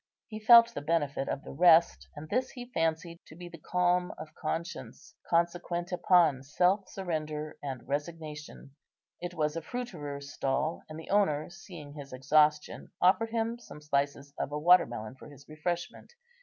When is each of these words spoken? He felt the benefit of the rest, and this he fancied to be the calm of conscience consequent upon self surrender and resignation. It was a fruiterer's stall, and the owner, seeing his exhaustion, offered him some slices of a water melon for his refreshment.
He 0.29 0.39
felt 0.39 0.73
the 0.73 0.81
benefit 0.81 1.29
of 1.29 1.43
the 1.43 1.51
rest, 1.53 2.07
and 2.15 2.27
this 2.27 2.49
he 2.49 2.71
fancied 2.73 3.19
to 3.27 3.35
be 3.35 3.47
the 3.47 3.59
calm 3.59 4.11
of 4.17 4.33
conscience 4.33 5.13
consequent 5.29 5.91
upon 5.91 6.41
self 6.41 6.89
surrender 6.89 7.59
and 7.61 7.87
resignation. 7.87 8.75
It 9.19 9.35
was 9.35 9.55
a 9.55 9.61
fruiterer's 9.61 10.33
stall, 10.33 10.81
and 10.89 10.99
the 10.99 11.11
owner, 11.11 11.51
seeing 11.51 11.93
his 11.93 12.13
exhaustion, 12.13 12.89
offered 12.99 13.29
him 13.29 13.59
some 13.59 13.79
slices 13.79 14.33
of 14.39 14.51
a 14.51 14.57
water 14.57 14.87
melon 14.87 15.17
for 15.17 15.29
his 15.29 15.47
refreshment. 15.47 16.11